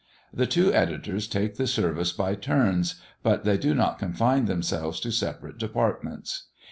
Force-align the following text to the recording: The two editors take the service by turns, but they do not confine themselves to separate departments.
The 0.33 0.47
two 0.47 0.73
editors 0.73 1.27
take 1.27 1.57
the 1.57 1.67
service 1.67 2.11
by 2.11 2.33
turns, 2.33 2.99
but 3.21 3.43
they 3.45 3.55
do 3.59 3.75
not 3.75 3.99
confine 3.99 4.45
themselves 4.45 4.99
to 5.01 5.11
separate 5.11 5.59
departments. 5.59 6.47